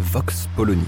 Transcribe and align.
Vox 0.00 0.48
Polony. 0.56 0.82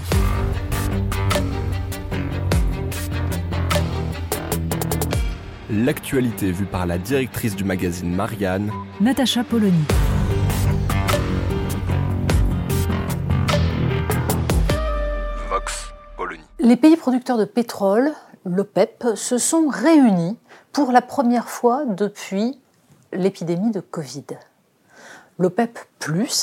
L'actualité 5.69 6.51
vue 6.51 6.65
par 6.65 6.87
la 6.87 6.97
directrice 6.97 7.55
du 7.55 7.63
magazine 7.63 8.13
Marianne, 8.13 8.71
Natacha 8.99 9.43
Polony. 9.43 9.83
Vox 15.47 15.93
Polony. 16.17 16.41
Les 16.59 16.75
pays 16.75 16.97
producteurs 16.97 17.37
de 17.37 17.45
pétrole, 17.45 18.11
l'OPEP, 18.45 19.05
se 19.13 19.37
sont 19.37 19.67
réunis 19.67 20.37
pour 20.71 20.91
la 20.91 21.03
première 21.03 21.49
fois 21.49 21.85
depuis 21.85 22.59
l'épidémie 23.13 23.69
de 23.69 23.79
Covid. 23.79 24.25
L'OPEP, 25.39 25.79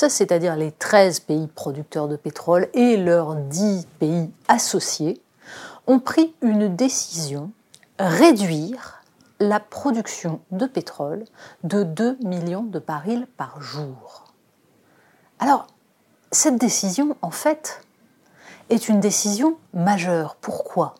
c'est-à-dire 0.09 0.55
les 0.55 0.71
13 0.71 1.21
pays 1.21 1.47
producteurs 1.47 2.07
de 2.07 2.15
pétrole 2.15 2.67
et 2.73 2.97
leurs 2.97 3.35
10 3.35 3.87
pays 3.99 4.29
associés, 4.47 5.21
ont 5.87 5.99
pris 5.99 6.33
une 6.41 6.75
décision 6.75 7.51
réduire 7.99 9.01
la 9.39 9.59
production 9.59 10.41
de 10.51 10.65
pétrole 10.65 11.25
de 11.63 11.83
2 11.83 12.17
millions 12.23 12.63
de 12.63 12.79
barils 12.79 13.27
par 13.37 13.61
jour. 13.61 14.33
Alors, 15.39 15.67
cette 16.31 16.57
décision, 16.57 17.15
en 17.21 17.31
fait, 17.31 17.81
est 18.69 18.89
une 18.89 18.99
décision 18.99 19.57
majeure. 19.73 20.35
Pourquoi? 20.35 20.95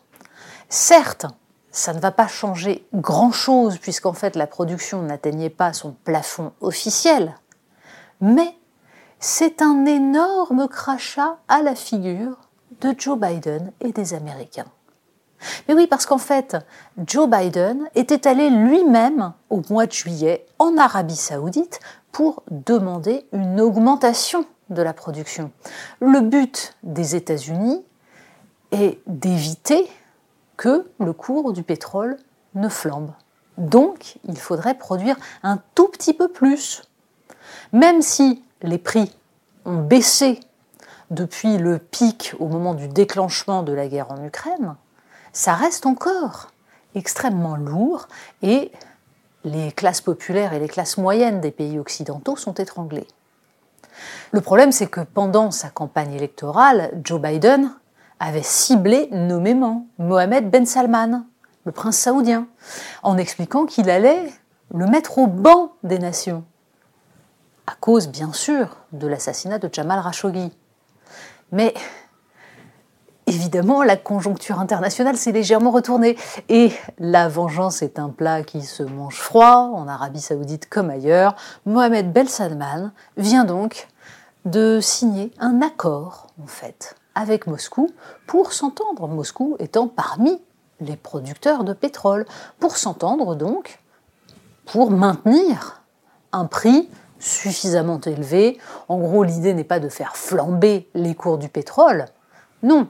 Certes, 0.68 1.26
ça 1.70 1.92
ne 1.92 2.00
va 2.00 2.10
pas 2.10 2.28
changer 2.28 2.86
grand-chose 2.94 3.78
puisqu'en 3.78 4.12
fait 4.12 4.36
la 4.36 4.46
production 4.46 5.02
n'atteignait 5.02 5.50
pas 5.50 5.72
son 5.72 5.92
plafond 6.04 6.52
officiel, 6.60 7.34
mais 8.22 8.56
c'est 9.18 9.60
un 9.60 9.84
énorme 9.84 10.68
crachat 10.68 11.36
à 11.48 11.60
la 11.60 11.74
figure 11.74 12.38
de 12.80 12.94
Joe 12.96 13.18
Biden 13.18 13.72
et 13.80 13.92
des 13.92 14.14
Américains. 14.14 14.70
Mais 15.66 15.74
oui, 15.74 15.88
parce 15.88 16.06
qu'en 16.06 16.18
fait, 16.18 16.56
Joe 17.04 17.28
Biden 17.28 17.88
était 17.96 18.28
allé 18.28 18.48
lui-même 18.48 19.32
au 19.50 19.60
mois 19.68 19.86
de 19.86 19.92
juillet 19.92 20.46
en 20.60 20.76
Arabie 20.78 21.16
saoudite 21.16 21.80
pour 22.12 22.44
demander 22.50 23.26
une 23.32 23.60
augmentation 23.60 24.46
de 24.70 24.82
la 24.82 24.92
production. 24.92 25.50
Le 26.00 26.20
but 26.20 26.76
des 26.84 27.16
États-Unis 27.16 27.84
est 28.70 29.00
d'éviter 29.06 29.90
que 30.56 30.88
le 31.00 31.12
cours 31.12 31.52
du 31.52 31.64
pétrole 31.64 32.16
ne 32.54 32.68
flambe. 32.68 33.10
Donc, 33.58 34.18
il 34.24 34.38
faudrait 34.38 34.78
produire 34.78 35.16
un 35.42 35.58
tout 35.74 35.88
petit 35.88 36.14
peu 36.14 36.28
plus. 36.28 36.82
Même 37.72 38.02
si 38.02 38.42
les 38.62 38.78
prix 38.78 39.14
ont 39.64 39.78
baissé 39.78 40.40
depuis 41.10 41.58
le 41.58 41.78
pic 41.78 42.34
au 42.38 42.48
moment 42.48 42.74
du 42.74 42.88
déclenchement 42.88 43.62
de 43.62 43.72
la 43.72 43.88
guerre 43.88 44.10
en 44.10 44.24
Ukraine, 44.24 44.76
ça 45.32 45.54
reste 45.54 45.86
encore 45.86 46.48
extrêmement 46.94 47.56
lourd 47.56 48.08
et 48.42 48.72
les 49.44 49.72
classes 49.72 50.00
populaires 50.00 50.52
et 50.52 50.58
les 50.58 50.68
classes 50.68 50.98
moyennes 50.98 51.40
des 51.40 51.50
pays 51.50 51.78
occidentaux 51.78 52.36
sont 52.36 52.54
étranglées. 52.54 53.06
Le 54.30 54.40
problème, 54.40 54.72
c'est 54.72 54.86
que 54.86 55.00
pendant 55.00 55.50
sa 55.50 55.68
campagne 55.68 56.14
électorale, 56.14 56.90
Joe 57.04 57.20
Biden 57.20 57.72
avait 58.20 58.42
ciblé 58.42 59.08
nommément 59.10 59.86
Mohamed 59.98 60.50
Ben 60.50 60.64
Salman, 60.64 61.24
le 61.64 61.72
prince 61.72 61.98
saoudien, 61.98 62.46
en 63.02 63.18
expliquant 63.18 63.66
qu'il 63.66 63.90
allait 63.90 64.32
le 64.74 64.86
mettre 64.86 65.18
au 65.18 65.26
banc 65.26 65.72
des 65.82 65.98
nations, 65.98 66.44
à 67.66 67.74
cause 67.74 68.08
bien 68.08 68.32
sûr 68.32 68.76
de 68.92 69.06
l'assassinat 69.06 69.58
de 69.58 69.68
Jamal 69.72 70.02
Khashoggi. 70.02 70.52
Mais 71.52 71.74
évidemment, 73.26 73.82
la 73.82 73.96
conjoncture 73.96 74.58
internationale 74.58 75.16
s'est 75.16 75.32
légèrement 75.32 75.70
retournée 75.70 76.16
et 76.48 76.72
la 76.98 77.28
vengeance 77.28 77.82
est 77.82 77.98
un 77.98 78.08
plat 78.08 78.42
qui 78.42 78.62
se 78.62 78.82
mange 78.82 79.16
froid 79.18 79.70
en 79.74 79.86
Arabie 79.88 80.20
saoudite 80.20 80.68
comme 80.68 80.90
ailleurs. 80.90 81.36
Mohamed 81.66 82.12
Ben 82.12 82.26
Salman 82.26 82.90
vient 83.16 83.44
donc 83.44 83.88
de 84.44 84.80
signer 84.80 85.32
un 85.38 85.62
accord, 85.62 86.28
en 86.42 86.46
fait, 86.46 86.96
avec 87.14 87.46
Moscou 87.46 87.90
pour 88.26 88.52
s'entendre, 88.52 89.06
Moscou 89.06 89.56
étant 89.60 89.86
parmi 89.86 90.40
les 90.80 90.96
producteurs 90.96 91.62
de 91.62 91.72
pétrole, 91.72 92.26
pour 92.58 92.76
s'entendre 92.76 93.36
donc, 93.36 93.78
pour 94.66 94.90
maintenir 94.90 95.82
un 96.32 96.46
prix 96.46 96.88
suffisamment 97.22 98.00
élevé. 98.00 98.58
En 98.88 98.98
gros, 98.98 99.22
l'idée 99.22 99.54
n'est 99.54 99.64
pas 99.64 99.80
de 99.80 99.88
faire 99.88 100.16
flamber 100.16 100.88
les 100.94 101.14
cours 101.14 101.38
du 101.38 101.48
pétrole, 101.48 102.06
non. 102.62 102.88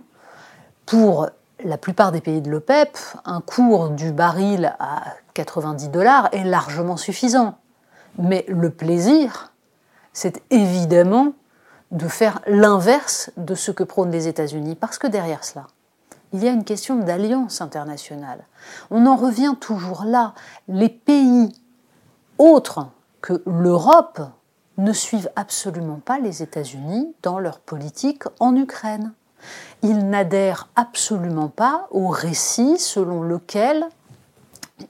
Pour 0.87 1.29
la 1.65 1.79
plupart 1.79 2.13
des 2.13 2.21
pays 2.21 2.41
de 2.41 2.51
l'OPEP, 2.51 2.99
un 3.25 3.41
cours 3.41 3.91
du 3.91 4.11
baril 4.11 4.75
à 4.79 5.05
90 5.35 5.89
dollars 5.89 6.29
est 6.33 6.45
largement 6.45 6.97
suffisant. 6.97 7.59
Mais 8.19 8.45
le 8.49 8.71
plaisir, 8.71 9.53
c'est 10.13 10.43
évidemment 10.51 11.33
de 11.91 12.09
faire 12.09 12.41
l'inverse 12.47 13.31
de 13.37 13.55
ce 13.55 13.71
que 13.71 13.85
prônent 13.85 14.11
les 14.11 14.29
États-Unis, 14.29 14.75
parce 14.75 14.99
que 14.99 15.07
derrière 15.07 15.45
cela, 15.45 15.67
il 16.33 16.43
y 16.43 16.49
a 16.49 16.53
une 16.53 16.65
question 16.65 16.97
d'alliance 16.97 17.61
internationale. 17.61 18.45
On 18.91 19.07
en 19.07 19.17
revient 19.17 19.55
toujours 19.61 20.05
là. 20.05 20.33
Les 20.69 20.89
pays 20.89 21.53
autres 22.39 22.89
que 23.23 23.43
l'Europe 23.47 24.21
ne 24.79 24.93
suivent 24.93 25.31
absolument 25.37 26.01
pas 26.05 26.19
les 26.19 26.43
États-Unis 26.43 27.15
dans 27.23 27.39
leur 27.39 27.61
politique 27.61 28.25
en 28.41 28.55
Ukraine. 28.57 29.13
Ils 29.83 30.09
n'adhèrent 30.09 30.69
absolument 30.77 31.49
pas 31.49 31.89
au 31.91 32.09
récit 32.09 32.79
selon 32.79 33.23
lequel 33.23 33.87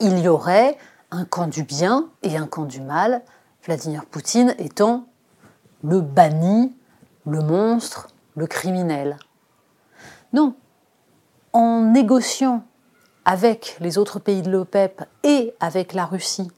il 0.00 0.18
y 0.18 0.28
aurait 0.28 0.76
un 1.10 1.24
camp 1.24 1.46
du 1.46 1.62
bien 1.62 2.08
et 2.22 2.36
un 2.36 2.46
camp 2.46 2.64
du 2.64 2.80
mal, 2.80 3.22
Vladimir 3.64 4.06
Poutine 4.06 4.54
étant 4.58 5.06
le 5.82 6.00
banni 6.00 6.74
le 7.26 7.40
monstre, 7.40 8.08
le 8.36 8.46
criminel. 8.46 9.16
Non, 10.32 10.54
en 11.52 11.82
négociant 11.82 12.64
avec 13.24 13.76
les 13.80 13.98
autres 13.98 14.18
pays 14.18 14.42
de 14.42 14.50
l'OPEP 14.50 15.02
et 15.22 15.54
avec 15.60 15.92
la 15.92 16.06
Russie 16.06 16.50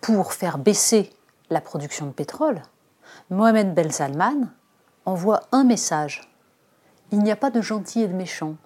pour 0.00 0.32
faire 0.32 0.58
baisser 0.58 1.10
la 1.50 1.60
production 1.60 2.06
de 2.06 2.12
pétrole, 2.12 2.62
Mohamed 3.30 3.74
Ben 3.74 3.90
Salman 3.90 4.48
envoie 5.04 5.42
un 5.52 5.64
message. 5.64 6.32
Il 7.12 7.20
n'y 7.20 7.30
a 7.30 7.36
pas 7.36 7.50
de 7.50 7.60
gentils 7.60 8.02
et 8.02 8.08
de 8.08 8.14
méchants. 8.14 8.56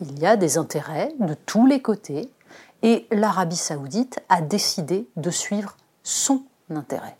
Il 0.00 0.18
y 0.18 0.26
a 0.26 0.36
des 0.36 0.58
intérêts 0.58 1.12
de 1.18 1.34
tous 1.34 1.66
les 1.66 1.82
côtés 1.82 2.30
et 2.82 3.06
l'Arabie 3.10 3.56
saoudite 3.56 4.20
a 4.28 4.40
décidé 4.40 5.08
de 5.16 5.30
suivre 5.30 5.76
son 6.02 6.42
intérêt. 6.70 7.16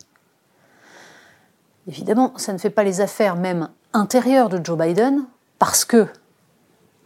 Évidemment, 1.88 2.32
ça 2.36 2.52
ne 2.52 2.58
fait 2.58 2.70
pas 2.70 2.84
les 2.84 3.00
affaires 3.00 3.34
même 3.34 3.68
intérieures 3.92 4.48
de 4.48 4.64
Joe 4.64 4.78
Biden, 4.78 5.24
parce 5.58 5.84
que 5.84 6.06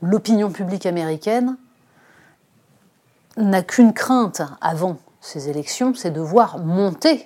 l'opinion 0.03 0.51
publique 0.51 0.87
américaine 0.87 1.57
n'a 3.37 3.63
qu'une 3.63 3.95
crainte 3.95 4.43
avant 4.61 4.99
ces 5.23 5.49
élections, 5.49 5.95
c'est 5.95 6.11
de 6.11 6.21
voir 6.21 6.59
monter 6.59 7.25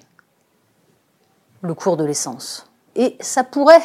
le 1.62 1.74
cours 1.74 1.96
de 1.96 2.04
l'essence. 2.04 2.70
Et 2.94 3.16
ça 3.20 3.42
pourrait 3.42 3.82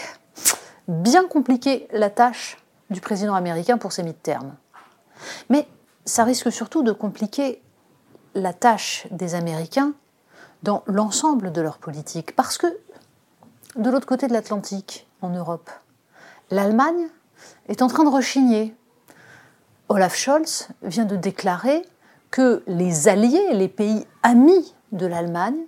bien 0.87 1.27
compliquer 1.27 1.87
la 1.91 2.09
tâche 2.09 2.57
du 2.89 3.01
président 3.01 3.33
américain 3.33 3.77
pour 3.77 3.93
ses 3.93 4.03
mi-termes. 4.03 4.53
Mais 5.49 5.67
ça 6.05 6.25
risque 6.25 6.51
surtout 6.51 6.83
de 6.83 6.91
compliquer 6.91 7.61
la 8.35 8.53
tâche 8.53 9.07
des 9.11 9.33
Américains 9.33 9.93
dans 10.61 10.83
l'ensemble 10.85 11.51
de 11.51 11.61
leur 11.61 11.77
politique, 11.77 12.35
parce 12.35 12.57
que 12.57 12.67
de 13.77 13.89
l'autre 13.89 14.05
côté 14.05 14.27
de 14.27 14.33
l'Atlantique, 14.33 15.07
en 15.21 15.29
Europe. 15.29 15.69
L'Allemagne 16.49 17.07
est 17.69 17.81
en 17.81 17.87
train 17.87 18.03
de 18.03 18.09
rechigner. 18.09 18.75
Olaf 19.87 20.15
Scholz 20.15 20.67
vient 20.83 21.05
de 21.05 21.15
déclarer 21.15 21.83
que 22.31 22.63
les 22.65 23.07
alliés, 23.07 23.53
les 23.53 23.67
pays 23.67 24.07
amis 24.23 24.73
de 24.91 25.05
l'Allemagne, 25.05 25.59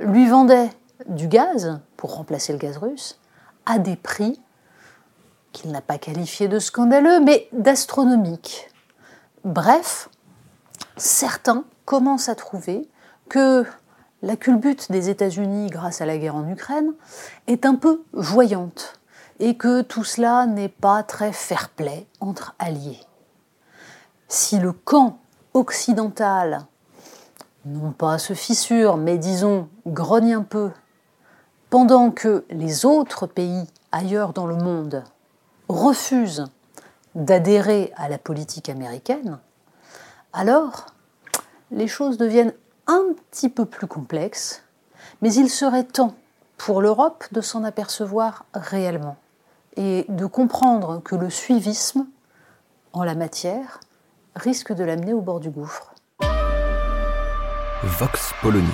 lui 0.00 0.28
vendaient 0.28 0.70
du 1.06 1.28
gaz 1.28 1.80
pour 1.96 2.16
remplacer 2.16 2.52
le 2.52 2.58
gaz 2.58 2.76
russe 2.76 3.18
à 3.66 3.78
des 3.78 3.96
prix 3.96 4.40
qu'il 5.52 5.70
n'a 5.70 5.80
pas 5.80 5.98
qualifiés 5.98 6.48
de 6.48 6.58
scandaleux, 6.58 7.20
mais 7.20 7.48
d'astronomiques. 7.52 8.68
Bref, 9.44 10.08
certains 10.96 11.64
commencent 11.84 12.28
à 12.28 12.34
trouver 12.34 12.88
que 13.28 13.64
la 14.22 14.36
culbute 14.36 14.90
des 14.90 15.08
États-Unis 15.10 15.68
grâce 15.68 16.00
à 16.00 16.06
la 16.06 16.16
guerre 16.16 16.36
en 16.36 16.48
Ukraine 16.48 16.92
est 17.46 17.66
un 17.66 17.74
peu 17.74 18.02
voyante 18.12 19.00
et 19.40 19.56
que 19.56 19.82
tout 19.82 20.04
cela 20.04 20.46
n'est 20.46 20.68
pas 20.68 21.02
très 21.02 21.32
fair-play 21.32 22.06
entre 22.20 22.54
alliés. 22.58 23.00
Si 24.28 24.58
le 24.58 24.72
camp 24.72 25.18
occidental, 25.54 26.66
non 27.64 27.92
pas 27.92 28.18
se 28.18 28.34
fissure, 28.34 28.96
mais 28.96 29.18
disons 29.18 29.68
grogne 29.86 30.34
un 30.34 30.42
peu, 30.42 30.70
pendant 31.70 32.10
que 32.10 32.44
les 32.50 32.84
autres 32.84 33.26
pays 33.26 33.66
ailleurs 33.92 34.32
dans 34.32 34.46
le 34.46 34.56
monde 34.56 35.04
refusent 35.68 36.46
d'adhérer 37.14 37.92
à 37.96 38.08
la 38.08 38.18
politique 38.18 38.68
américaine, 38.68 39.38
alors 40.32 40.86
les 41.70 41.88
choses 41.88 42.18
deviennent 42.18 42.54
un 42.86 43.04
petit 43.30 43.48
peu 43.48 43.64
plus 43.64 43.86
complexes, 43.86 44.62
mais 45.20 45.32
il 45.32 45.50
serait 45.50 45.84
temps 45.84 46.14
pour 46.56 46.80
l'Europe 46.80 47.24
de 47.32 47.40
s'en 47.40 47.64
apercevoir 47.64 48.44
réellement 48.54 49.16
et 49.76 50.04
de 50.08 50.26
comprendre 50.26 51.02
que 51.02 51.14
le 51.14 51.30
suivisme 51.30 52.06
en 52.92 53.04
la 53.04 53.14
matière 53.14 53.80
risque 54.34 54.72
de 54.72 54.84
l'amener 54.84 55.12
au 55.12 55.20
bord 55.20 55.40
du 55.40 55.50
gouffre. 55.50 55.94
Vox 57.82 58.32
Polony. 58.40 58.66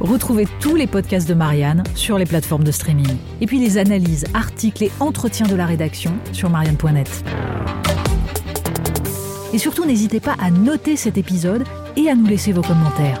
Retrouvez 0.00 0.46
tous 0.60 0.76
les 0.76 0.86
podcasts 0.86 1.28
de 1.28 1.34
Marianne 1.34 1.82
sur 1.94 2.18
les 2.18 2.24
plateformes 2.24 2.62
de 2.62 2.70
streaming. 2.70 3.16
Et 3.40 3.46
puis 3.46 3.58
les 3.58 3.78
analyses, 3.78 4.24
articles 4.32 4.84
et 4.84 4.92
entretiens 5.00 5.46
de 5.46 5.56
la 5.56 5.66
rédaction 5.66 6.12
sur 6.32 6.48
marianne.net. 6.48 7.24
Et 9.52 9.58
surtout, 9.58 9.84
n'hésitez 9.84 10.20
pas 10.20 10.36
à 10.40 10.50
noter 10.50 10.94
cet 10.94 11.18
épisode 11.18 11.64
et 11.96 12.08
à 12.08 12.14
nous 12.14 12.26
laisser 12.26 12.52
vos 12.52 12.62
commentaires. 12.62 13.20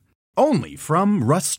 Only 0.41 0.75
from 0.75 1.23
Rust 1.23 1.51